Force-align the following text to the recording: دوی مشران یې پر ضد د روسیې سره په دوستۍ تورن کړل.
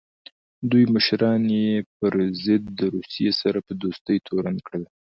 دوی 0.69 0.83
مشران 0.95 1.41
یې 1.63 1.69
پر 1.95 2.13
ضد 2.43 2.63
د 2.79 2.81
روسیې 2.95 3.31
سره 3.41 3.57
په 3.67 3.71
دوستۍ 3.83 4.17
تورن 4.27 4.55
کړل. 4.67 4.83